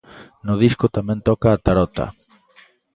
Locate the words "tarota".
1.65-2.05